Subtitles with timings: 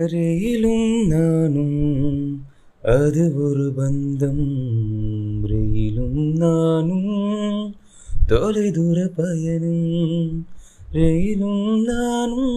[0.00, 1.80] ரயிலும் நானும்
[2.84, 4.46] அது ஒரு பந்தம்
[5.44, 7.10] ரயிலும் நானும்
[8.26, 9.84] தொலை தூர பயணம்
[10.92, 12.54] ரயிலும் நானும்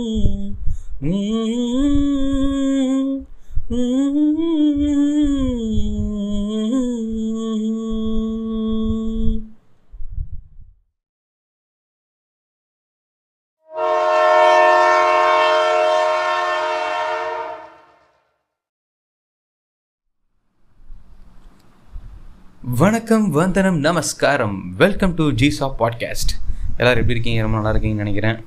[22.71, 24.75] வணக்கம் வந்தனம் நமஸ்காரம்.
[24.81, 26.31] வெல்கம் டு ஜிசா பாட்காஸ்ட்
[26.77, 27.41] எல்லோரும் எப்படி இருக்கீங்க?
[27.41, 28.37] ரொம்ப நல்லா இருக்கீங்கன்னு நினைக்கிறேன்.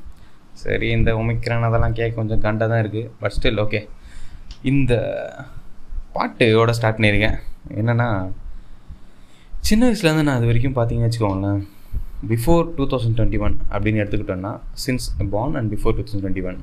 [0.61, 3.81] சரி இந்த உமைக்கிறேன் அதெல்லாம் கேட்க கொஞ்சம் கண்டாக தான் இருக்குது பட் ஸ்டில் ஓகே
[4.63, 4.93] இந்த
[6.15, 7.37] பாட்டோட ஸ்டார்ட் பண்ணியிருக்கேன்.
[7.81, 8.31] என்னென்னா
[9.61, 11.61] சின்ன வயசுலேருந்து நான் அது வரைக்கும் பார்த்தீங்கன்னு வச்சுக்கோங்களேன்.
[12.33, 14.55] Before two thousand twenty one அப்படின்னு எடுத்துக்கிட்டோன்னா
[14.87, 16.59] since born and before two thousand twenty one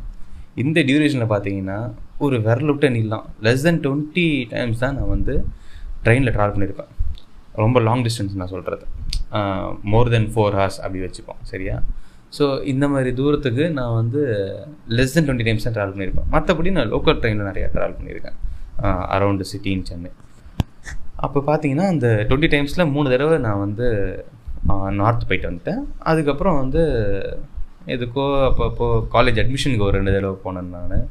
[0.66, 1.80] இந்த டியூரேஷனில் பார்த்தீங்கன்னா
[2.18, 5.46] ஒரு விரல் விட்ட நீலாம் லெஸ் தென் டுவெண்ட்டி டைம்ஸ் தான் நான் வந்து
[6.04, 6.92] ட்ரெயினில் ட்ராவல் பண்ணியிருப்பேன்.
[7.62, 8.86] ரொம்ப லாங் டிஸ்டன்ஸ் நான் சொல்கிறது
[9.94, 11.76] மோர் தென் ஃபோர் ஹவர்ஸ் அப்படி வச்சுப்போம் சரியா?
[12.38, 14.22] ஸோ இந்த மாதிரி தூரத்துக்கு நான் வந்து
[14.98, 16.30] லெஸ் தென் டுவெண்ட்டி டைம்ஸ் தான் ட்ராவல் பண்ணியிருப்பேன்.
[16.36, 18.38] மற்றபடி நான் லோக்கல் ட்ரெயினில் நிறையா ட்ராவல் பண்ணியிருக்கேன்.
[19.16, 20.12] அரௌண்டு சிட்டி இன் சென்னை
[21.26, 23.88] அப்போ பார்த்தீங்கன்னா அந்த டுவெண்ட்டி டைம்ஸில் மூணு தடவை நான் வந்து
[25.02, 25.82] நார்த் போயிட்டு வந்துட்டேன்.
[26.12, 26.82] அதுக்கப்புறம் வந்து
[27.94, 31.08] எதுக்கோ அப்போ அப்போது காலேஜ் அட்மிஷனுக்கு ஒரு ரெண்டு தடவை போனேன் நான்.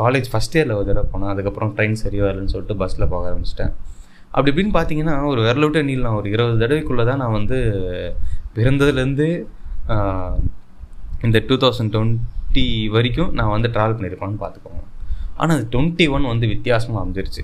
[0.00, 1.32] காலேஜ் ஃபஸ்ட் இயரில் ஒரு தடவை போனேன்.
[1.34, 3.72] அதுக்கப்புறம் ட்ரெயின் சரியாக வரலன்னு சொல்லிட்டு பஸ்ஸில் போக ஆரம்பிச்சிட்டேன்.
[4.34, 7.58] அப்படி இப்படின்னு பார்த்தீங்கன்னா ஒரு விரல விட்டு நீளம் ஒரு இருபது தடவைக்குள்ளே தான் நான் வந்து
[8.56, 9.26] பிறந்ததுலேருந்து
[11.26, 14.82] இந்த டூ தௌசண்ட் டுவெண்ட்டி வரைக்கும் நான் வந்து ட்ராவல் பண்ணியிருப்பான்னு பார்த்துக்கோங்க.
[15.40, 17.42] ஆனால் அது டுவெண்ட்டி ஒன் வந்து வித்தியாசமாக அமைஞ்சிருச்சு.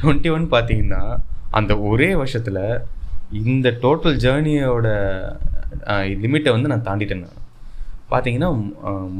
[0.00, 1.02] டுவெண்ட்டி ஒன் பார்த்தீங்கன்னா
[1.58, 2.62] அந்த ஒரே வருஷத்தில்
[3.50, 4.88] இந்த டோட்டல் ஜேர்னியோட
[6.22, 7.24] லிமிட்டை வந்து நான் தாண்டிட்டேன்
[8.12, 8.50] பார்த்தீங்கன்னா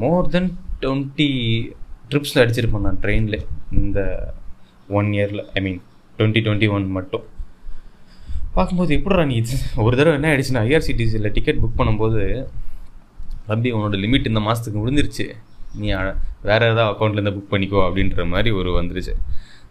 [0.03, 0.51] மோர் தென்
[0.83, 1.29] டுவெண்ட்டி
[2.11, 3.39] ட்ரிப்ஸில் அடிச்சிருப்பேன் நான் ட்ரெயினில்
[3.81, 4.01] இந்த
[4.99, 5.81] ஒன் இயரில் I mean
[6.23, 7.27] twenty twenty one மட்டும்.
[8.57, 9.55] பார்க்கும்போது எப்படிடா நீ இது?
[9.85, 12.23] ஒரு தடவை என்ன ஆயிடுச்சுன்னா ஐஆர்சிடிசியில் டிக்கெட் புக் பண்ணும்போது
[13.47, 15.25] தம்பி உன்னோட லிமிட் இந்த மாதத்துக்கு முடிஞ்சிருச்சு
[15.81, 15.87] நீ
[16.49, 19.15] வேறு ஏதாவது அக்கௌண்ட்லேருந்து புக் பண்ணிக்கோ அப்படின்ற மாதிரி ஒரு வந்துருச்சு.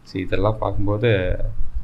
[0.08, 1.10] சரி இதெல்லாம் பார்க்கும்போது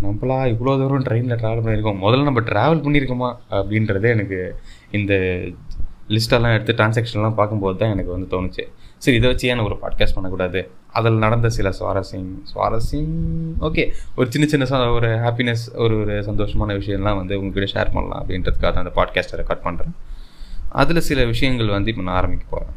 [0.06, 2.02] நம்மளா இவ்வளோ தூரம் ட்ரெயினில் ட்ராவல் பண்ணியிருக்கோம்.
[2.06, 3.30] முதல்ல நம்ம ட்ராவல் பண்ணியிருக்கோமா?
[3.58, 4.40] அப்படின்றதே எனக்கு
[5.00, 5.14] இந்த
[6.16, 8.66] லிஸ்ட்டெல்லாம் எடுத்து டிரான்சாக்ஷன்லாம் பார்க்கும்போது தான் எனக்கு வந்து தோணுச்சு.
[9.04, 10.62] சரி இதை வச்சு ஏன் ஒரு பாட்காஸ்ட் பண்ணக்கூடாது?
[10.98, 12.32] அதில் நடந்த சில சுவாரஸ்யம்.
[12.52, 13.16] சுவாரஸ்யம்
[13.68, 13.84] ஓகே
[14.16, 18.84] ஒரு சின்ன சின்ன ஒரு ஹாப்பினஸ் ஒரு ஒரு சந்தோஷமான விஷயம்லாம் வந்து உங்ககிட்ட ஷேர் பண்ணலாம் அப்படின்றதுக்காக தான்
[18.84, 19.96] அந்த பாட்காஸ்ட்டை ரெக்கார்ட் பண்ணுறேன்
[20.82, 22.74] அதில் சில விஷயங்கள் வந்து இப்போ நான் ஆரம்பிக்க போகிறேன்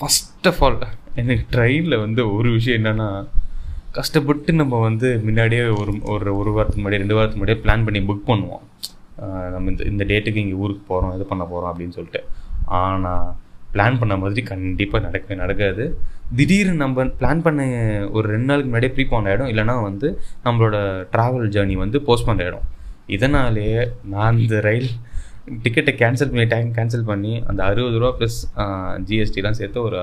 [0.00, 0.78] ஃபஸ்ட் ஆஃப் ஆல்
[1.20, 3.08] எனக்கு ட்ரெயினில் வந்து ஒரு விஷயம் என்னென்னா
[3.98, 8.28] கஷ்டப்பட்டு நம்ம வந்து முன்னாடியே ஒரு ஒரு ஒரு வாரத்துக்கு முன்னாடியே ரெண்டு வாரத்துக்கு முன்னாடியே பிளான் பண்ணி புக்
[8.30, 8.64] பண்ணுவோம்.
[9.54, 12.20] நம்ம இந்த இந்த டேட்டுக்கு இங்கே ஊருக்கு போகிறோம் இது பண்ண போகிறோம் அப்படின்னு சொல்லிட்டு.
[12.80, 13.26] ஆனால்
[13.74, 15.84] பிளான் பண்ண மாதிரி கண்டிப்பாக நடக்கவே நடக்காது.
[16.38, 17.60] திடீர்னு நம்ம பிளான் பண்ண
[18.16, 20.08] ஒரு ரெண்டு நாளுக்கு முன்னாடியே ப்ரீபான் ஆகிடும் இல்லைனா வந்து
[20.46, 20.76] நம்மளோட
[21.12, 22.66] ட்ராவல் ஜேர்னி வந்து போஸ்ட்போன் ஆகிடும்
[23.16, 23.82] இதனாலேயே
[24.14, 24.90] நான் இந்த ரயில்
[25.64, 28.38] டிக்கெட்டை கேன்சல் பண்ணி டைம் கேன்சல் பண்ணி அந்த அறுபது ரூபா ப்ளஸ்
[29.08, 30.00] ஜிஎஸ்டிலாம் சேர்த்து ஒரு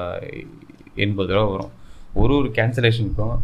[1.05, 1.73] எண்பது ரூபா வரும்.
[2.21, 3.35] ஒரு ஒரு கேன்சலேஷனுக்கும்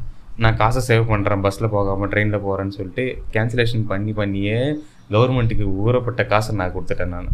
[0.43, 3.05] நான் காசை சேவ் பண்ணுறேன் பஸ்ஸில் போகாமல் ட்ரெயினில் போகிறேன்னு சொல்லிட்டு
[3.35, 4.59] கேன்சலேஷன் பண்ணி பண்ணியே
[5.13, 7.31] கவர்மெண்ட்டுக்கு ஊறப்பட்ட காசை நான் கொடுத்துட்டேன் நான்.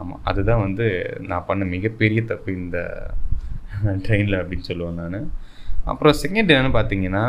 [0.00, 0.86] ஆமாம் அதுதான் வந்து
[1.30, 2.78] நான் பண்ண மிகப்பெரிய தப்பு இந்த
[4.04, 5.30] ட்ரெயினில் அப்படின்னு சொல்லுவேன் நான்.
[5.90, 7.24] அப்புறம் செகண்ட் என்னென்னு பார்த்தீங்கன்னா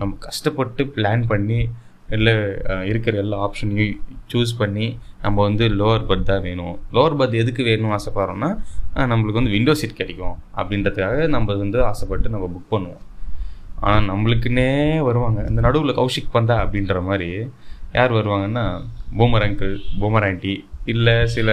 [0.00, 1.58] நம்ம கஷ்டப்பட்டு பிளான் பண்ணி
[2.14, 2.32] இல்லை
[2.90, 4.00] இருக்கிற எல்லா ஆப்ஷனையும்
[4.32, 4.86] சூஸ் பண்ணி
[5.22, 6.74] நம்ம வந்து லோவர் பர்த் தான் வேணும்.
[6.94, 8.50] லோவர் பர்த் எதுக்கு வேணும்னு ஆசைப்படுறோன்னா
[9.12, 10.36] நம்மளுக்கு வந்து விண்டோ சீட் கிடைக்கும்.
[10.58, 13.02] அப்படின்றதுக்காக நம்ம வந்து ஆசைப்பட்டு நம்ம புக் பண்ணுவோம்.
[13.84, 14.68] ஆனால் நம்மளுக்குன்னே
[15.08, 15.40] வருவாங்க.
[15.50, 17.30] இந்த நடுவில் கௌஷிக் பந்தா அப்படின்ற மாதிரி
[17.94, 18.64] யார் வருவாங்கன்னா
[19.18, 20.54] பூமர் அங்கிள் பூமர் ஆண்டி
[20.92, 21.50] இல்லை சில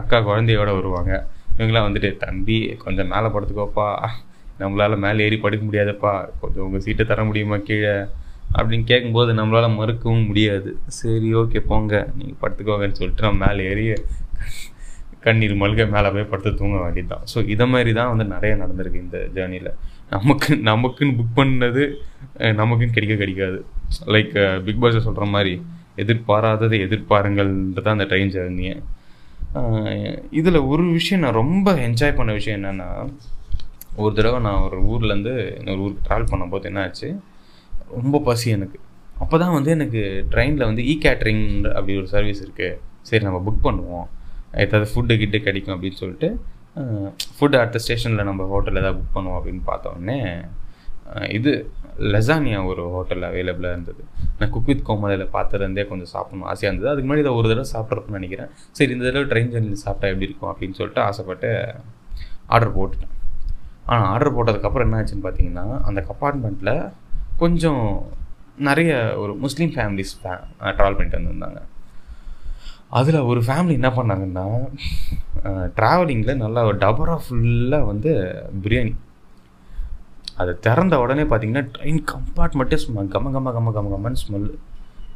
[0.00, 1.12] அக்கா குழந்தையோட வருவாங்க.
[1.56, 3.88] இவங்களாம் வந்துட்டு தம்பி கொஞ்சம் மேலே படுத்துக்கோப்பா.
[4.60, 6.12] நம்மளால் மேலே ஏறி படுக்க முடியாதப்பா.
[6.40, 7.94] கொஞ்சம் உங்கள் சீட்டை தர முடியுமா கீழே?
[8.56, 10.70] அப்படின்னு கேட்கும்போது நம்மளால் மறுக்கவும் முடியாது.
[10.98, 11.94] சரி ஓகே போங்க.
[12.16, 13.86] நீங்கள் படுத்துக்கோங்கன்னு சொல்லிட்டு நம்ம மேலே ஏறி
[15.26, 19.04] கண்ணீர் மல்க மேலே போய் படுத்து தூங்க வேண்டியது தான் ஸோ இதை மாதிரி தான் வந்து நிறைய நடந்திருக்கு
[19.04, 19.70] இந்த ஜேர்னியில்
[20.10, 21.82] நமக்கு நமக்குன்னு புக் பண்ணது
[22.60, 23.58] நமக்குன்னு கிடைக்க கிடைக்காது.
[24.14, 24.34] லைக்
[24.66, 25.54] பிக் பாஸை சொல்கிற மாதிரி
[26.02, 28.76] எதிர்பாராததை எதிர்பாருங்கள்ன்றது அந்த ட்ரெயின் ஜேர்னியை
[30.38, 32.88] இதில் ஒரு விஷயம் நான் ரொம்ப என்ஜாய் பண்ண விஷயம் என்னென்னா
[33.96, 37.08] ஒரு தடவை நான் ஒரு ஊர்லேருந்து இன்னொரு ஊருக்கு ட்ராவல் பண்ணும்போது என்ன ஆச்சு
[37.96, 38.78] ரொம்ப பசி எனக்கு.
[39.22, 40.02] அப்போ தான் வந்து எனக்கு
[40.32, 41.44] ட்ரெயினில் வந்து இ கேட்ரிங்
[41.76, 42.78] அப்படி ஒரு சர்வீஸ் இருக்குது
[43.08, 44.06] சரி நம்ம புக் பண்ணுவோம்.
[44.62, 46.28] ஏதாவது ஃபுட்டு கிட்டு கிடைக்கும் அப்படின்னு சொல்லிட்டு
[47.36, 50.18] ஃபுட் அடுத்த ஸ்டேஷனில் நம்ம ஹோட்டலில் ஏதாவது புக் பண்ணுவோம் அப்படின்னு பார்த்தோன்னே
[51.38, 51.50] இது
[52.12, 54.02] லெசானியா ஒரு ஹோட்டலில் அவைலபிளாக இருந்தது.
[54.38, 56.90] நான் குக் வித் கோமலையில் பார்த்துருந்தே கொஞ்சம் சாப்பிடணும் ஆசையாக இருந்தது.
[56.92, 58.50] அதுக்கு முன்னாடி இதை ஒரு தடவை சாப்பிட்றப்பன்னு நினைக்கிறேன்.
[58.78, 61.50] சரி இந்த தடவை ட்ரெயின் ஜர்னியில் சாப்பிட்டா எப்படி இருக்கும் அப்படின்னு சொல்லிட்டு ஆசைப்பட்டு
[62.54, 63.12] ஆர்டர் போட்டுட்டேன்.
[63.92, 66.74] ஆனால் ஆர்டர் போட்டதுக்கப்புறம் என்ன ஆச்சுன்னு பார்த்தீங்கன்னா அந்த கம்பார்ட்மெண்ட்டில்
[67.42, 67.84] கொஞ்சம்
[68.68, 68.90] நிறைய
[69.22, 71.60] ஒரு முஸ்லீம் ஃபேமிலிஸ் ட்ராவல் பண்ணிட்டு வந்திருந்தாங்க.
[72.98, 74.44] அதில் ஒரு ஃபேமிலி என்ன பண்ணாங்கன்னா
[75.78, 78.10] ட்ராவலிங்கில் நல்லா ஒரு டபரா ஃபுல்லாக வந்து
[78.64, 78.92] பிரியாணி
[80.36, 84.48] அதை திறந்த உடனே பார்த்தீங்கன்னா ட்ரெயின் கம்பார்ட்மெண்ட்டே சும்மா கம கம கம கம கமன்னு ஸ்மெல்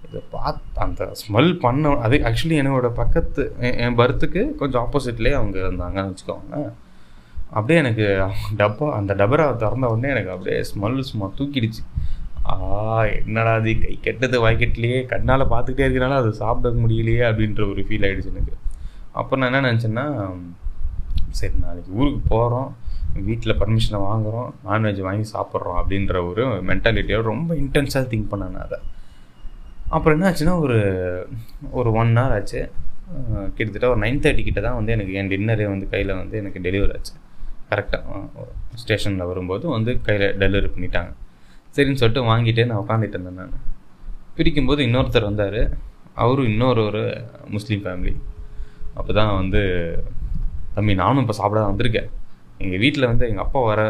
[0.08, 5.58] இதை பார்த்து அந்த ஸ்மெல் பண்ண அது ஆக்சுவலி என்னோட பக்கத்து என் என் பர்த்துக்கு கொஞ்சம் ஆப்போசிட்லேயே அவங்க
[5.64, 6.60] இருந்தாங்கன்னு வச்சுக்கோங்க
[7.50, 8.06] அப்படியே எனக்கு
[8.56, 11.82] டப்பா அந்த டபரா திறந்த உடனே எனக்கு அப்படியே ஸ்மெல் சும்மா தூக்கிடுச்சு.
[12.52, 12.56] ஆ
[13.20, 18.32] என்னடா அது கை கெட்டது வாய்க்கெட்லையே கண்ணால் பார்த்துக்கிட்டே இருக்கிறனால அது சாப்பிட முடியலையே அப்படின்ற ஒரு ஃபீல் ஆகிடுச்சு
[18.34, 18.54] எனக்கு.
[19.20, 20.04] அப்போ நான் என்ன நினச்சேன்னா
[21.38, 22.68] சரி நாளைக்கு ஊருக்கு போகிறோம்
[23.28, 28.78] வீட்டில் பர்மிஷனை வாங்குகிறோம் நான்வெஜ் வாங்கி சாப்பிட்றோம் அப்படின்ற ஒரு மென்டாலிட்டியோட ரொம்ப இன்டென்ஸாக திங்க் பண்ணேன் நான் அதை.
[29.96, 30.78] அப்புறம் என்ன ஆச்சுன்னா ஒரு
[31.78, 32.60] ஒரு ஒன் ஹவர் ஆச்சு.
[33.56, 36.94] கிட்டத்தட்ட ஒரு நைன் தேர்ட்டி கிட்ட தான் வந்து எனக்கு என் டின்னரே வந்து கையில் வந்து எனக்கு டெலிவரி
[36.96, 37.14] ஆச்சு.
[37.70, 38.20] கரெக்டாக
[38.82, 41.12] ஸ்டேஷனில் வரும்போது வந்து கையில் டெலிவரி பண்ணிட்டாங்க.
[41.76, 43.56] சரின்னு சொல்லிட்டு வாங்கிட்டு நான் உட்காந்துட்டு இருந்தேன் நான்.
[44.38, 45.60] பிரிக்கும்போது இன்னொருத்தர் வந்தார்.
[46.22, 47.02] அவரும் இன்னொரு ஒரு
[47.54, 48.14] முஸ்லீம் ஃபேமிலி
[48.98, 49.60] அப்போ தான் வந்து
[50.76, 52.08] தம்பி நானும் இப்போ சாப்பிட தான் வந்திருக்கேன்.
[52.64, 53.80] எங்கள் வீட்டில் வந்து எங்கள் அப்பா வர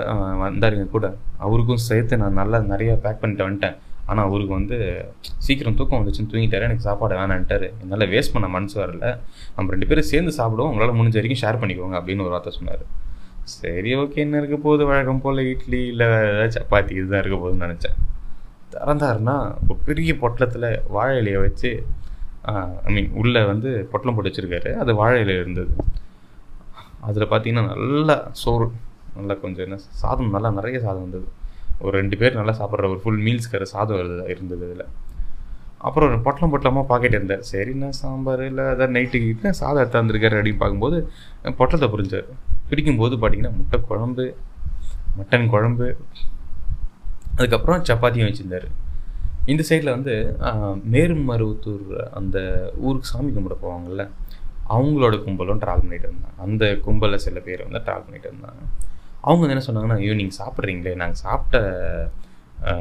[0.43, 1.07] வந்தார் எங்கள் கூட.
[1.45, 3.77] அவருக்கும் சேர்த்து நான் நல்லா நிறைய பேக் பண்ணிட்டு வந்துட்டேன்.
[4.11, 4.77] ஆனால் அவருக்கு வந்து
[5.47, 6.67] சீக்கிரம் தூக்கம் வந்துச்சுன்னு தூங்கிட்டாரு.
[6.69, 7.67] எனக்கு சாப்பாடு வேணான்ட்டார்.
[7.83, 9.07] என்னால் வேஸ்ட் பண்ண மனசு வரல.
[9.57, 10.71] நம்ம ரெண்டு பேரும் சேர்ந்து சாப்பிடுவோம்.
[10.73, 12.85] உங்களால் முடிஞ்ச வரைக்கும் ஷேர் பண்ணிக்கோங்க அப்படின்னு ஒரு வார்த்தை சொன்னார்.
[13.53, 14.83] சரி ஓகே என்ன இருக்க போகுது?
[14.91, 17.97] வழக்கம் போல் இட்லி இல்லை ஏதாவது சப்பாத்தி இதுதான் இருக்க போகுதுன்னு நினச்சேன்.
[18.73, 19.37] திறந்தாருன்னா
[19.69, 21.71] ஒரு பெரிய பொட்டலத்தில் வாழை இலையை வச்சு
[22.89, 24.71] ஐ மீன் உள்ளே வந்து பொட்டலம் போட்டு வச்சுருக்காரு.
[24.83, 25.73] அது வாழை இலையில் இருந்தது.
[27.09, 28.67] அதில் பார்த்தீங்கன்னா நல்லா சோறு
[29.17, 31.29] நல்லா கொஞ்சம் என்ன சாதம் நல்லா நிறைய சாதம் இருந்தது.
[31.85, 34.01] ஒரு ரெண்டு பேர் நல்லா சாப்பிட்ற ஒரு ஃபுல் மீல்ஸ்க்கார சாதம்
[34.35, 34.87] இருந்தது இதில்.
[35.87, 40.97] அப்புறம் ஒரு பொட்டலம் பொட்டலமாக பாக்கெட் இருந்தார் சரிண்ணா சாம்பார் இல்லை அதான் நைட்டுக்கு சாதம் எடுத்தாந்துருக்காரு அப்படின்னு பார்க்கும்போது
[41.59, 42.29] பொட்டலத்தை புரிஞ்சார்.
[42.71, 44.27] பிடிக்கும்போது பார்த்தீங்கன்னா முட்டை குழம்பு
[45.19, 45.87] மட்டன் குழம்பு
[47.39, 48.69] அதுக்கப்புறம் சப்பாத்தியும் வச்சுருந்தாரு.
[49.53, 50.15] இந்த சைடில் வந்து
[50.95, 51.85] மேருமருவத்தூர்
[52.19, 52.39] அந்த
[52.87, 54.05] ஊருக்கு சாமி கும்பிட போவாங்கள்ல
[54.75, 58.63] அவங்களோட கும்பலும் ட்ராவல் பண்ணிட்டு இருந்தாங்க அந்த கும்பலில் சில பேர் வந்து ட்ராவல் பண்ணிட்டு இருந்தாங்க
[59.27, 61.57] அவங்க வந்து என்ன சொன்னாங்கன்னா ஐயோ நீங்கள் சாப்பிட்றீங்களே நாங்கள் சாப்பிட்ட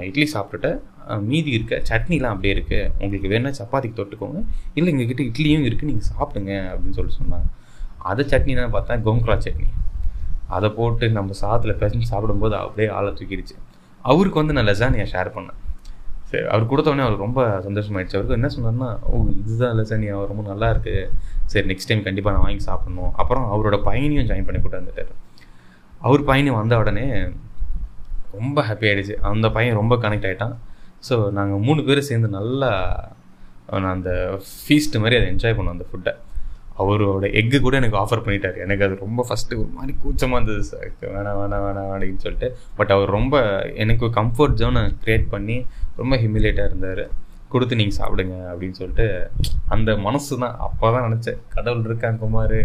[0.07, 0.71] இட்லி சாப்பிட்டுட்டு
[1.29, 4.39] மீதி இருக்க சட்னிலாம் அப்படியே இருக்குது உங்களுக்கு வேணால் சப்பாத்திக்கு தொட்டுக்கோங்க.
[4.77, 7.47] இல்லை எங்ககிட்ட இட்லியும் இருக்குது நீங்கள் சாப்பிடுங்க அப்படின்னு சொல்லி சொன்னாங்க.
[8.11, 9.67] அது சட்னி தான் பார்த்தா கோங்கரா சட்னி.
[10.55, 13.55] அதை போட்டு நம்ம சாதத்தில் பேசி சாப்பிடும்போது அப்படியே ஆளை தூக்கிடுச்சு.
[14.11, 15.57] அவருக்கு வந்து நான் லெசானியா ஷேர் பண்ணேன்.
[16.29, 18.17] சரி அவர் கொடுத்த உடனே அவருக்கு ரொம்ப சந்தோஷமாயிடுச்சு.
[18.17, 20.95] அவருக்கு என்ன சொன்னார்னா ஓ இதுதான் லெசானியா ரொம்ப நல்லா இருக்கு.
[21.51, 23.11] சரி நெக்ஸ்ட் டைம் கண்டிப்பாக நான் வாங்கி சாப்பிட்ணும்.
[23.21, 25.11] அப்புறம் அவரோட பையனையும் ஜாயின் பண்ணி கூட்டு வந்துட்டார்.
[26.07, 27.05] அவர் பையனி வந்த உடனே
[28.37, 30.55] ரொம்ப ஹாப்பி ஆகிடுச்சு அந்த பையன் ரொம்ப கனெக்ட் ஆகிட்டான்
[31.07, 32.71] ஸோ நாங்கள் மூணு பேரும் சேர்ந்து நல்லா
[33.83, 34.11] நான் அந்த
[34.49, 36.13] ஃபீஸ்ட்டு மாதிரி அதை என்ஜாய் பண்ணோம் அந்த ஃபுட்டை
[36.81, 38.57] அவரோட எக்கு கூட எனக்கு ஆஃபர் பண்ணிட்டார்.
[38.65, 42.49] எனக்கு அது ரொம்ப ஃபஸ்ட்டு ஒரு மாதிரி கூச்சமாக இருந்தது சார் வேணாம் வேணாம் வேணாம் அப்படின்னு சொல்லிட்டு.
[42.79, 43.35] பட் அவர் ரொம்ப
[43.83, 45.57] எனக்கு கம்ஃபர்ட் ஜோனை க்ரியேட் பண்ணி
[46.01, 47.03] ரொம்ப ஹிமிலேட்டாக இருந்தார்.
[47.53, 49.05] கொடுத்து நீங்கள் சாப்பிடுங்க அப்படின்னு சொல்லிட்டு
[49.73, 51.39] அந்த மனசு தான் அப்போ தான் நினச்சேன்.
[51.55, 52.59] கடவுள் இருக்கான் குமார்.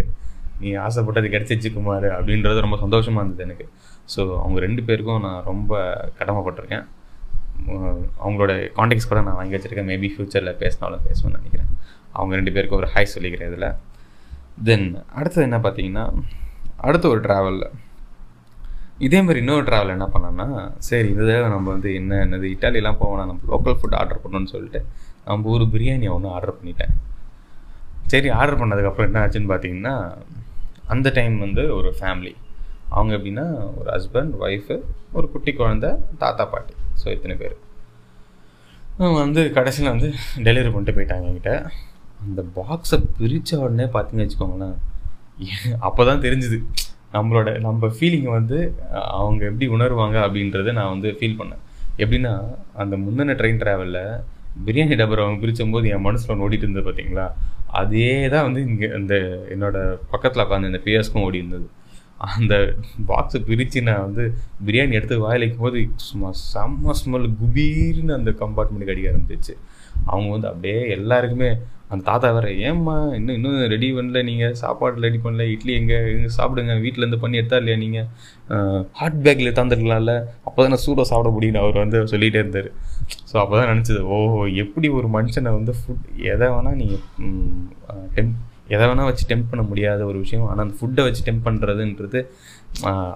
[0.63, 3.67] நீ ஆசைப்பட்டது கிடச்சிச்சு குமார் அப்படின்றது ரொம்ப சந்தோஷமாக இருந்தது எனக்கு.
[4.15, 5.73] ஸோ அவங்க ரெண்டு பேருக்கும் நான் ரொம்ப
[6.19, 6.85] கடமைப்பட்டிருக்கேன்.
[8.25, 9.89] அவங்களோட காண்டாக்ட்ஸ் கூட நான் வாங்கி வச்சிருக்கேன்.
[9.93, 11.71] மேபி ஃப்யூச்சரில் பேசினாலும் பேசுவேன்னு நினைக்கிறேன்.
[12.19, 13.69] அவங்க ரெண்டு பேருக்கும் ஒரு ஹாய் சொல்லிக்கிறேன் இதில்.
[14.69, 14.87] தென்
[15.19, 16.05] அடுத்தது என்ன பார்த்தீங்கன்னா
[16.89, 17.71] அடுத்த ஒரு ட்ராவலில்
[19.07, 20.47] இதே மாதிரி இன்னொரு ட்ராவல் என்ன பண்ணேன்னா
[20.89, 24.81] சரி இந்த தடவை நம்ம வந்து என்ன என்னது இட்டாலியெலாம் போவோம்னா நம்ம லோக்கல் ஃபுட் ஆர்டர் பண்ணணும்னு சொல்லிட்டு
[25.29, 26.95] நம்ம ஒரு பிரியாணி ஒன்று ஆர்டர் பண்ணிட்டேன்.
[28.13, 29.95] சரி ஆர்டர் பண்ணதுக்கப்புறம் என்ன ஆச்சுன்னு பார்த்தீங்கன்னா
[30.95, 32.33] அந்த டைம் வந்து ஒரு ஃபேமிலி
[32.97, 33.47] அவங்க எப்படின்னா
[33.79, 34.77] ஒரு ஹஸ்பண்ட் ஒய்ஃபு
[35.19, 35.87] ஒரு குட்டி குழந்த
[36.23, 36.75] தாத்தா பாட்டி.
[37.03, 37.57] ஸோ இத்தனை பேர்.
[39.23, 40.09] வந்து கடைசியில் வந்து
[40.49, 41.55] டெலிவரி பண்ணிட்டு போயிட்டாங்க என்கிட்ட.
[42.23, 44.79] அந்த பாக்ஸை பிரித்த உடனே பார்த்தீங்கன்னு வச்சுக்கோங்களேன்
[45.87, 46.59] அப்போ தான் தெரிஞ்சுது.
[47.15, 48.59] நம்மளோட நம்ம ஃபீலிங்கை வந்து
[49.21, 51.63] அவங்க எப்படி உணர்வாங்க அப்படின்றத நான் வந்து ஃபீல் பண்ணேன்.
[52.03, 52.33] எப்படின்னா
[52.83, 54.05] அந்த முந்தின ட்ரெயின் ட்ராவலில்
[54.67, 57.27] பிரியாணி டபர் அவங்க பிரிச்சும் போது என் மனசில் ஒன்று ஓடிட்டு இருந்தது பார்த்தீங்களா
[57.81, 59.15] அதே தான் வந்து இங்கே இந்த
[59.55, 59.77] என்னோட
[60.13, 61.67] பக்கத்தில் உட்காந்து இந்த பிஎஸ்க்கும் ஓடி இருந்தது.
[62.35, 62.55] அந்த
[63.11, 64.25] பாக்ஸை பிரித்து நான் வந்து
[64.67, 69.55] பிரியாணி எடுத்து வாயிலைக்கும் போது சும்மா செம்ம ஸ்மெல் குபீர்னு அந்த கம்பார்ட்மெண்ட்டுக்கு அடிக்க ஆரம்பிச்சிச்சு.
[70.11, 71.51] அவங்க வந்து அப்படியே எல்லாருக்குமே
[71.93, 75.47] அந்த தாத்தா வேற ஏம்மா இன்னும் இன்னும் ரெடி பண்ணல நீங்கள் சாப்பாடு ரெடி பண்ணல?
[75.55, 75.99] இட்லி எங்கே?
[76.13, 76.75] எங்கே சாப்பிடுங்க?
[76.85, 78.07] வீட்டிலேருந்து பண்ணி எடுத்தா இல்லையா நீங்கள்
[79.01, 80.15] ஹாட் பேக்கில் தந்துருக்கலாம்ல.
[80.49, 82.71] அப்போ தான் சூடாக சாப்பிட முடியும்னு அவர் வந்து சொல்லிகிட்டே இருந்தார்.
[83.31, 84.17] ஸோ அப்போ தான் நினச்சது ஓ
[84.65, 87.03] எப்படி ஒரு மனுஷனை வந்து ஃபுட் எதை வேணால் நீங்கள்
[88.17, 88.39] டெம்ப்
[88.75, 92.21] எதை வேணால் வச்சு டெம்ப் பண்ண முடியாத ஒரு விஷயம் ஆனால் அந்த ஃபுட்டை வச்சு டெம்ப் பண்ணுறதுன்றது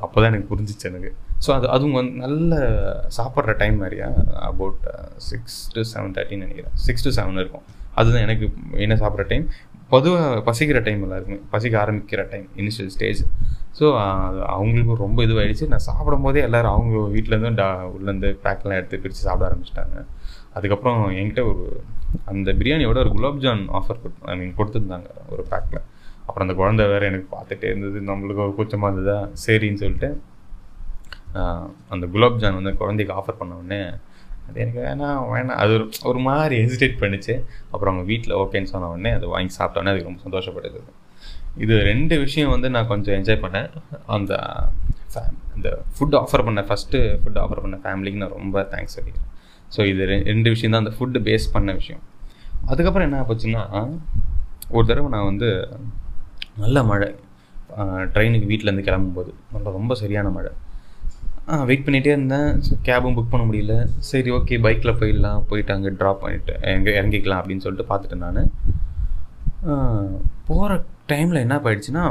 [0.05, 1.11] அப்போ தான் எனக்கு புரிஞ்சிச்சு எனக்கு.
[1.45, 2.59] ஸோ அது அதுவும் வந்து நல்ல
[3.19, 4.09] சாப்பிட்ற டைம் மாதிரியா?
[4.51, 4.83] அபவுட்
[5.29, 6.77] சிக்ஸ் டு செவன் தேர்ட்டின்னு நினைக்கிறேன்.
[6.87, 7.67] சிக்ஸ் டு செவன் இருக்கும்.
[8.01, 8.47] அதுதான் எனக்கு
[8.85, 9.47] என்ன சாப்பிட்ற டைம்
[9.93, 13.21] பொதுவாக பசிக்கிற டைம் எல்லாருக்குமே பசிக்க ஆரம்பிக்கிற டைம் இனிஷியல் ஸ்டேஜ்
[13.79, 13.87] ஸோ
[14.55, 19.47] அவங்களுக்கு ரொம்ப இதுவாகிடுச்சு நான் சாப்பிடும் போதே எல்லோரும் அவங்க வீட்டிலேருந்து டா உள்ளேருந்து பேக்கெலாம் எடுத்து பிரித்து சாப்பிட
[19.49, 19.97] ஆரம்பிச்சிட்டாங்க.
[20.57, 21.65] அதுக்கப்புறம் என்கிட்ட ஒரு
[22.33, 24.01] அந்த பிரியாணியோட ஒரு குலாப்ஜான் ஆஃபர்
[24.33, 25.83] ஐ மீன் கொடுத்துருந்தாங்க ஒரு பேக்கில்
[26.27, 27.99] அப்புறம் அந்த குழந்தை வேறு எனக்கு பார்த்துட்டே இருந்தது.
[28.11, 29.19] நம்மளுக்கு ஒரு கூச்சமாக இருந்ததா?
[29.45, 30.11] சரின்னு சொல்லிட்டு
[31.95, 33.81] அந்த குலாப்ஜான் வந்து குழந்தைக்கு ஆஃபர் பண்ண உடனே
[34.49, 35.61] அது எனக்கு வேணாம் வேணாம்.
[35.63, 37.35] அது ஒரு ஒரு மாதிரி ஹெசிடேட் பண்ணிச்சு.
[37.71, 40.81] அப்புறம் அவங்க வீட்டில் ஓகேன்னு சொன்ன உடனே அது வாங்கி சாப்பிட்டோன்னே அதுக்கு ரொம்ப சந்தோஷப்பட்டது.
[41.57, 43.71] இது ரெண்டு விஷயம் வந்து நான் கொஞ்சம் என்ஜாய் பண்ணேன்.
[44.07, 44.35] அந்த
[45.55, 49.29] அந்த ஃபுட் ஆஃபர் பண்ண ஃபஸ்ட்டு ஃபுட் ஆஃபர் பண்ண ஃபேமிலிக்கு நான் ரொம்ப தேங்க்ஸ் சொல்லிக்கிறேன்
[49.77, 50.83] ஸோ இது ரெ- ரெண்டு விஷயம் தான்.
[50.83, 52.03] அந்த ஃபுட்டு பேஸ் பண்ண விஷயம்.
[52.67, 53.63] அதுக்கப்புறம் என்ன போச்சுன்னா
[54.69, 55.49] ஒரு தடவை நான் வந்து
[56.59, 57.09] நல்ல மழை
[57.79, 60.51] ட்ரெயினுக்கு வீட்டிலேருந்து கிளம்பும்போது நல்ல ரொம்ப சரியான மழை.
[61.51, 62.49] ஆ வெயிட் பண்ணிகிட்டே இருந்தேன்.
[62.87, 63.75] கேபும் புக் பண்ண முடியல.
[64.09, 65.43] சரி ஓகே பைக்கில் போயிடலாம்.
[65.51, 68.41] போயிட்டு அங்கே ட்ராப் பண்ணிட்டு எங்கே இறங்கிக்கலாம் அப்படின்னு சொல்லிட்டு பார்த்துட்டு நான்.
[70.49, 70.73] போகிற
[71.13, 72.03] டைமில் என்ன போயிடுச்சுன்னா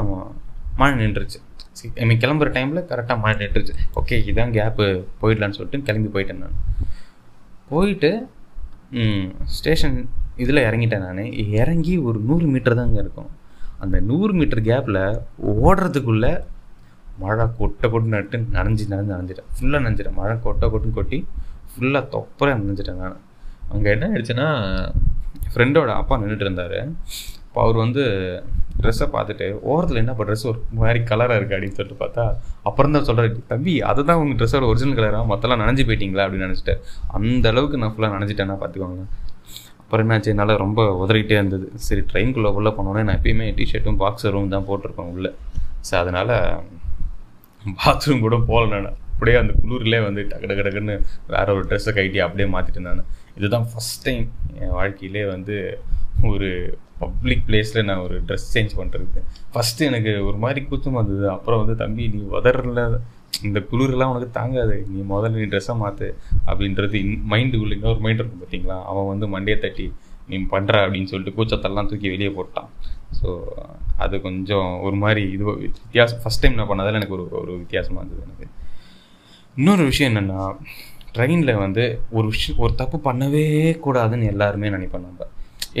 [0.80, 1.38] மழை நின்றுச்சு.
[2.00, 3.74] ஐ மீன் கிளம்புற டைமில் கரெக்டாக மழை நின்றுச்சு.
[4.00, 4.86] ஓகே இதான் கேப்பு
[5.22, 6.58] போயிடலான்னு சொல்லிட்டு கிளம்பி போயிட்டேன் நான்.
[7.72, 8.10] போயிட்டு
[9.58, 9.96] ஸ்டேஷன்
[10.42, 11.24] இதில் இறங்கிட்டேன் நான்.
[11.60, 13.30] இறங்கி ஒரு நூறு மீட்டர் தான் அங்கே இருக்கும்.
[13.84, 15.02] அந்த நூறு மீட்டர் கேப்பில்
[15.66, 16.32] ஓடுறதுக்குள்ளே
[17.22, 19.50] மழை கொட்டை கொட்டு நட்டு நனைஞ்சு நனைஞ்சு நனைஞ்சிட்டேன்.
[19.56, 20.18] ஃபுல்லாக நனைஞ்சிட்டேன்.
[20.20, 21.18] மழை கொட்டை கொட்டுன்னு கொட்டி
[21.72, 23.18] ஃபுல்லாக தொப்பராக நனைஞ்சிட்டேன் நான்.
[23.74, 24.48] அங்கே என்ன ஆயிடுச்சுன்னா
[25.54, 26.78] ஃப்ரெண்டோட அப்பா நின்றுட்டு இருந்தார்.
[27.46, 28.02] இப்போ அவர் வந்து
[28.80, 32.24] ட்ரெஸ்ஸை பார்த்துட்டு ஓரத்தில் என்ன ட்ரெஸ் ஒரு மாதிரி கலராக இருக்குது அப்படின்னு சொல்லிட்டு பார்த்தா
[32.68, 36.24] அப்புறம் தான் சொல்கிறாரு தம்பி அதுதான் உங்கள் ட்ரெஸ்ஸோட ஒரிஜினல் கலராக மற்றெல்லாம் நனைஞ்சு போயிட்டீங்களா?
[36.26, 36.74] அப்படின்னு நினச்சிட்டு
[37.18, 39.04] அந்த அளவுக்கு நான் ஃபுல்லாக நினச்சிட்டேன்னா பார்த்துக்கோங்க
[39.82, 41.66] அப்புறம் என்னாச்சு என்னால் ரொம்ப உதறிக்கிட்டே இருந்தது.
[41.86, 45.30] சரி ட்ரெயின்குள்ளே உள்ளே போனோன்னே நான் எப்பயுமே டிஷர்ட்டும் பாக்ஸரும் தான் போட்டிருப்பேன் உள்ளே.
[45.88, 46.34] ஸோ அதனால்
[47.82, 48.96] பாத்ரூம் கூட போகல நான்.
[49.12, 50.94] அப்படியே அந்த குளிர்லேயே வந்து டக்கு டக்கு டக்குன்னு
[51.34, 53.04] வேற ஒரு ட்ரெஸ்ஸை கைட்டி அப்படியே மாற்றிட்டு நான்.
[53.36, 54.24] இதுதான் ஃபஸ்ட் டைம்
[54.60, 55.56] என் வாழ்க்கையிலே வந்து
[56.30, 56.48] ஒரு
[56.98, 59.22] பப்ளிக் பிளேஸில் நான் ஒரு ட்ரெஸ் சேஞ்ச் பண்ணுறது
[59.54, 61.28] ஃபஸ்ட்டு எனக்கு ஒரு மாதிரி கூச்சமாக இருந்தது.
[61.30, 62.82] அப்புறம் வந்து தம்பி நீ உதறல.
[63.42, 64.86] இந்த குளிர்லாம் உனக்கு தாங்காது.
[64.88, 66.08] நீ முதல்ல நீ ட்ரெஸ்ஸை மாற்று
[66.46, 69.86] அப்படின்றது இன் மைண்டுக்குள்ள இன்னொரு மைண்ட் இருக்கும் பார்த்தீங்களா அவன் வந்து மண்டையை தட்டி
[70.28, 72.70] நீ பண்ணுற அப்படின்னு சொல்லிட்டு கூச்சத்தெல்லாம் தூக்கி வெளியே போட்டான்.
[73.18, 73.30] ஸோ
[74.04, 76.20] அது கொஞ்சம் ஒரு மாதிரி இது வித்தியாசம்.
[76.24, 78.46] ஃபஸ்ட் டைம் நான் பண்ணதில் எனக்கு ஒரு ஒரு வித்தியாசமாக இருந்தது எனக்கு.
[79.56, 80.42] இன்னொரு விஷயம் என்னென்னா
[81.16, 81.84] ட்ரெயினில் வந்து
[82.18, 83.44] ஒரு விஷயம் ஒரு தப்பு பண்ணவே
[83.84, 85.28] கூடாதுன்னு எல்லாருமே நினைப்பேன் நம்ம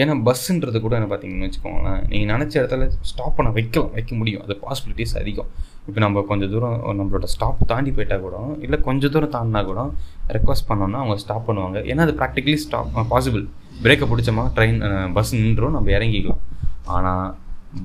[0.00, 4.42] ஏன்னா பஸ்ஸுன்றது கூட என்ன பார்த்தீங்கன்னு வச்சுக்கோங்களேன் நீங்கள் நினச்ச இடத்துல ஸ்டாப் பண்ண வைக்கலாம் வைக்க முடியும்.
[4.44, 5.50] அது பாசிபிலிட்டிஸ் அதிகம்.
[5.88, 9.80] இப்போ நம்ம கொஞ்சம் தூரம் நம்மளோட ஸ்டாப் தாண்டி போயிட்டா கூட இல்லை கொஞ்சம் தூரம் தாண்டினா கூட
[10.36, 11.80] ரெக்வஸ்ட் பண்ணோம்னா அவங்க ஸ்டாப் பண்ணுவாங்க.
[11.90, 13.44] ஏன்னா அது ப்ராக்டிக்கலி ஸ்டாப் பாசிபிள்
[13.84, 14.78] பிரேக்கை பிடிச்சோமா ட்ரெயின்
[15.16, 16.42] பஸ் நின்றோம் நம்ம இறங்கிக்கலாம்.
[16.94, 17.24] ஆனால்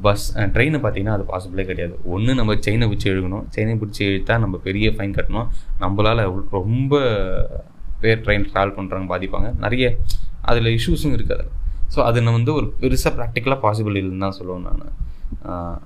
[0.06, 1.96] பஸ் ட்ரெயினை பார்த்தீங்கன்னா அது பாசிபிளே கிடையாது.
[2.14, 5.48] ஒன்று நம்ம செயினை பிடிச்சி எழுகணும் செயினை பிடிச்சி இழுத்தா நம்ம பெரிய ஃபைன் கட்டணும்.
[5.84, 6.22] நம்மளால்
[6.58, 7.00] ரொம்ப
[8.04, 9.50] பேர் ட்ரெயின் ட்ராவல் பண்ணுறவங்க பாதிப்பாங்க.
[9.64, 9.86] நிறைய
[10.52, 11.36] அதில் இஷ்யூஸும் இருக்குது.
[11.38, 11.58] அதில்
[11.94, 15.82] ஸோ அது நான் வந்து ஒரு பெருசாக ப்ராக்டிக்கலாக பாசிபிள் இல்லைன்னு தான் சொல்லுவேன் நான்.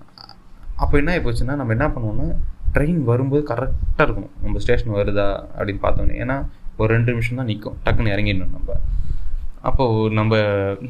[0.83, 2.27] அப்போ என்ன போச்சுன்னா நம்ம என்ன பண்ணுவோம்னா
[2.75, 4.33] ட்ரெயின் வரும்போது கரெக்டாக இருக்கணும்.
[4.43, 6.37] நம்ம ஸ்டேஷன் வருதா அப்படின்னு பார்த்தோன்னே ஏன்னா
[6.79, 8.71] ஒரு ரெண்டு நிமிஷம் தான் நிற்கும் டக்குன்னு இறங்கிடணும் நம்ம.
[9.69, 10.35] அப்போது நம்ம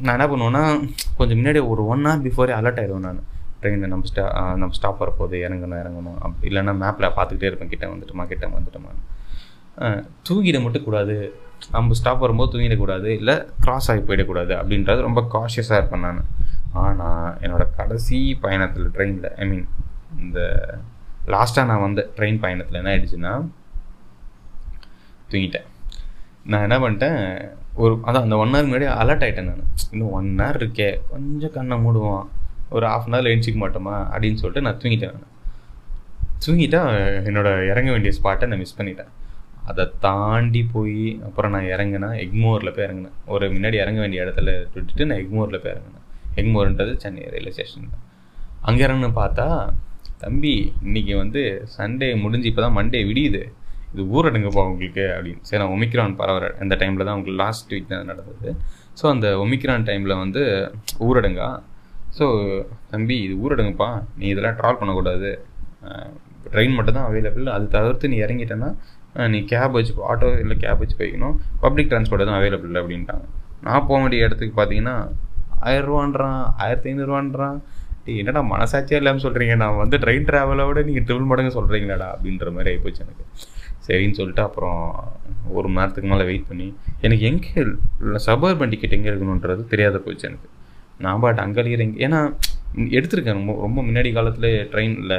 [0.04, 0.64] நான் என்ன பண்ணுவேன்னா
[1.18, 3.22] கொஞ்சம் முன்னாடி ஒரு ஒன் ஹவர் பிஃபோரே அலர்ட் ஆகிடுவேன் நான்.
[3.60, 4.24] ட்ரெயினில் நம்ம ஸ்டா
[4.60, 6.18] நம்ம ஸ்டாப் வரப்போகுது இறங்கணும் இறங்கணும்.
[6.24, 8.92] அப் இல்லைன்னா மேப்பில் பார்த்துக்கிட்டே இருப்பேன் கிட்ட வந்துட்டுமா கிட்ட வந்துட்டுமா
[10.28, 11.16] தூங்கிட மட்டும் கூடாது.
[11.74, 16.22] நம்ம ஸ்டாப் வரும்போது தூங்கிடக்கூடாது இல்லை கிராஸ் ஆகி போயிடக்கூடாது அப்படின்றது ரொம்ப காஷியஸாக இருப்பேன் நான்.
[16.84, 19.66] ஆனால் என்னோடய கடைசி பயணத்தில் ட்ரெயினில் ஐ மீன்
[20.24, 20.40] இந்த
[21.34, 23.32] லாஸ்ட்டாக நான் வந்த ட்ரெயின் பயணத்தில் என்ன ஆயிடுச்சுன்னா
[25.30, 25.68] தூங்கிட்டேன்.
[26.52, 27.22] நான் என்ன பண்ணிட்டேன்
[27.76, 29.68] ஒரு அதான் அந்த ஒன் ஹவர் முன்னாடி அலர்ட் ஆகிட்டேன் நான்.
[29.90, 31.00] இன்னும் ஒன் ஹவர் இருக்கே.
[31.08, 32.26] கொஞ்சம் கண்ணை மூடுவான்
[32.70, 33.96] ஒரு ஆஃப் அன் ஹவர் எழுச்சிக்க மாட்டோமா?
[34.14, 35.32] அப்படின்னு சொல்லிட்டு நான் தூங்கிட்டேன் நான்.
[36.46, 36.80] தூங்கிட்டா
[37.28, 39.10] என்னோட இறங்க வேண்டிய ஸ்பாட்டை நான் மிஸ் பண்ணிட்டேன்.
[39.64, 43.16] அதை தாண்டி போய் அப்புறம் நான் இறங்கினேன் எக்மோரில் போய் இறங்கினேன்.
[43.26, 46.04] ஒரு முன்னாடி இறங்க வேண்டிய இடத்துல விட்டுட்டு நான் எக்மோரில் போய் இறங்கினேன்.
[46.36, 47.90] எக்மோர்ன்றது சென்னை ரயில்வே ஸ்டேஷன்
[48.60, 49.68] அங்கே இறங்குன்னு பார்த்தா
[50.18, 53.42] தம்பி இன்றைக்கி வந்து சண்டே முடிஞ்சு இப்போ தான் மண்டே விடியுது.
[53.96, 55.42] இது ஊரடங்குப்பா உங்களுக்கு அப்படின்னு.
[55.48, 58.50] சரி நான் ஒமிக்ரான் பரவாயில்ல அந்த டைமில் தான் உங்களுக்கு லாஸ்ட் வீக் தான் நடந்தது.
[58.98, 60.42] ஸோ அந்த ஒமிக்ரான் டைமில் வந்து
[61.06, 61.48] ஊரடங்கா?
[62.16, 62.26] ஸோ
[62.90, 63.88] தம்பி இது ஊரடங்குப்பா.
[64.18, 65.30] நீ இதெல்லாம் ட்ராவல் பண்ணக்கூடாது.
[66.52, 68.70] ட்ரெயின் மட்டும் தான் அவைலபிள் அது தவிர்த்து நீ இறங்கிட்டேன்னா
[69.32, 71.36] நீ கேப் வச்சு ஆட்டோ இல்லை கேப் வச்சு போய்க்கணும்.
[71.64, 73.24] பப்ளிக் டிரான்ஸ்போர்ட் தான் அவைலபிள் அப்படின்ட்டாங்க.
[73.66, 74.96] நான் போக வேண்டிய இடத்துக்கு பார்த்தீங்கன்னா
[75.70, 77.58] ஆயிரரூவான்றான் ஆயிரத்தி ஐநூறுவான்றான்
[78.22, 83.02] என்னடா மனசாட்சியாக இல்லாமல் சொல்கிறீங்க நான் வந்து ட்ரெயின் ட்ராவலோட நீங்கள் ட்ரிபிள் மடங்கு சொல்கிறீங்களாடா அப்படின்ற மாதிரி ஆகிப்போச்சு
[83.04, 83.24] எனக்கு.
[83.86, 84.80] சரின்னு சொல்லிட்டு அப்புறம்
[85.58, 86.66] ஒரு மணி நேரத்துக்கு மேலே வெயிட் பண்ணி
[87.06, 87.64] எனக்கு எங்கே
[88.28, 90.48] சபர்பன் டிக்கெட் எங்கே இருக்கணுன்றது தெரியாத போச்சு எனக்கு.
[91.04, 92.20] நான் பாட்டு அங்கேயே இங்கே ஏன்னா
[92.96, 95.14] எடுத்திருக்கேன் ரொம்ப ரொம்ப முன்னாடி காலத்தில் ட்ரெயினில்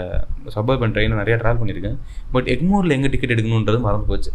[0.56, 1.98] சபர்பன் ட்ரெயினில் நிறையா ட்ராவல் பண்ணியிருக்கேன்.
[2.36, 4.32] பட் எக்மோரில் எங்கே டிக்கெட் எடுக்கணுன்றது மறந்து போச்சு.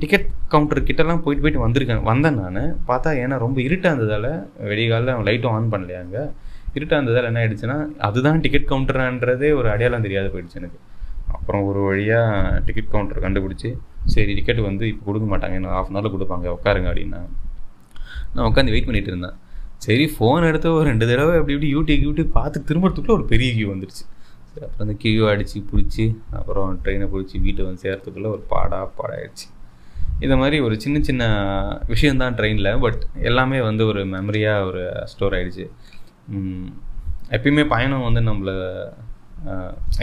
[0.00, 2.02] டிக்கெட் கவுண்டர் கிட்டலாம் போயிட்டு போயிட்டு வந்திருக்கேன்.
[2.10, 2.60] வந்தேன் நான்.
[2.90, 4.28] பார்த்தா ஏன்னா ரொம்ப இருட்டாக இருந்ததால்
[4.70, 6.16] வெடிகாலில் லைட்டும் ஆன் பண்ணலையாங்க
[6.76, 10.78] இருட்டாக இருந்ததால் என்ன ஆயிடுச்சுன்னா அதுதான் டிக்கெட் கவுண்டர்ன்றதே ஒரு அடையாளம் தெரியாத போயிடுச்சு எனக்கு.
[11.36, 13.70] அப்புறம் ஒரு வழியாக டிக்கெட் கவுண்டர் கண்டுபிடிச்சி
[14.14, 17.20] சரி டிக்கெட் வந்து இப்போ கொடுக்க மாட்டாங்க இன்னும் ஹாஃப் அன் ஹவரில் கொடுப்பாங்க உட்காருங்க அப்படின்னா.
[18.34, 19.36] நான் உட்காந்து வெயிட் பண்ணிட்டு இருந்தேன்.
[19.84, 23.68] சரி ஃபோன் எடுத்து ஒரு ரெண்டு தடவை அப்படி இப்படி யூடியூப் யூடியூப் பார்த்து திரும்பறதுக்குள்ளே ஒரு பெரிய கியூ
[23.72, 24.04] வந்துடுச்சு
[24.50, 26.04] சரி அப்புறம் அந்த கியூ அடித்து பிடிச்சி
[26.38, 29.46] அப்புறம் ட்ரெயினை பிடிச்சி வீட்டை வந்து சேர்த்துக்குள்ளே ஒரு பாடா பாடாயிடுச்சு.
[30.24, 31.24] இந்த மாதிரி ஒரு சின்ன சின்ன
[31.92, 35.66] விஷயந்தான் ட்ரெயினில் பட் எல்லாமே வந்து ஒரு மெமரியாக ஒரு ஸ்டோர் ஆகிடுச்சு
[37.36, 38.54] எப்பயுமே பயணம் வந்து நம்மளை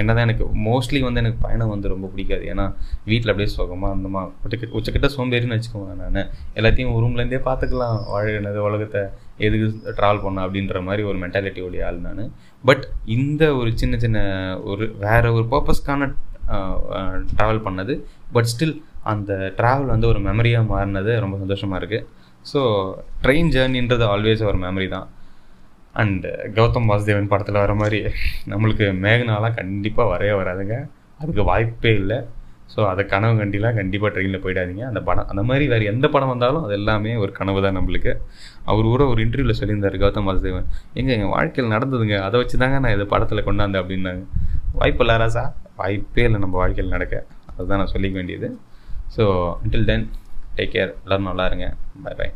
[0.02, 2.44] என்னதான் எனக்கு மோஸ்ட்லி வந்து எனக்கு பயணம் வந்து ரொம்ப பிடிக்காது.
[2.54, 2.66] ஏன்னா
[3.12, 6.30] வீட்டில் அப்படியே சுகமாக அந்தமா உச்சக்கிட்ட உச்சக்கிட்ட சோம்பேறின்னு வச்சுக்கோங்க நான்.
[6.60, 9.02] எல்லாத்தையும் ரூம்லேருந்தே பார்த்துக்கலாம் வாழனது உலகத்தை
[9.48, 12.24] எதுக்கு ட்ராவல் பண்ண அப்படின்ற மாதிரி ஒரு மென்டாலிட்டி உடைய ஆள் நான்.
[12.64, 12.86] பட்
[13.18, 14.20] இந்த ஒரு சின்ன சின்ன
[14.72, 16.12] ஒரு வேற ஒரு பர்பஸ்க்கான
[17.38, 17.94] ட்ராவல் பண்ணது.
[18.36, 18.76] பட் ஸ்டில்
[19.12, 22.06] அந்த ட்ராவல் வந்து ஒரு மெமரியாக மாறினது ரொம்ப சந்தோஷமாக இருக்குது
[22.52, 22.62] ஸோ
[23.24, 25.08] ட்ரெயின் ஜேர்னின்றது ஆல்வேஸ் ஒரு மெமரி தான்.
[26.02, 28.00] அண்டு கௌதம் வாசுதேவன் படத்தில் வர மாதிரி
[28.52, 30.78] நம்மளுக்கு மேகனாலாம் கண்டிப்பாக வரவே வராதுங்க.
[31.22, 32.18] அதுக்கு வாய்ப்பே இல்லை.
[32.74, 34.84] ஸோ அதை கனவு கண்டிலாம் கண்டிப்பாக ட்ரெயினில் போயிடாதீங்க.
[34.92, 38.12] அந்த படம் அந்த மாதிரி வேறு எந்த படம் வந்தாலும் அது எல்லாமே ஒரு கனவு தான் நம்மளுக்கு.
[38.72, 40.68] அவர் கூட ஒரு இன்டர்வியூவில் சொல்லியிருந்தார் கௌதம் வாசுதேவன்.
[41.00, 42.18] எங்கே எங்கள் வாழ்க்கையில் நடந்ததுங்க.
[42.28, 44.24] அதை வச்சு தாங்க நான் இதை படத்தில் கொண்டாந்தேன் அப்படின்னாங்க.
[44.80, 45.44] வாய்ப்பு இல்லை ராசா.
[45.82, 47.26] வாய்ப்பே இல்லை நம்ம வாழ்க்கையில் நடக்க.
[47.56, 48.50] அதுதான் நான் சொல்லிக்க வேண்டியது.
[49.18, 49.26] So
[49.64, 50.08] until then
[50.58, 51.68] take care எல்லோரும் நல்லா இருங்க.
[52.06, 52.34] பாய் பாய்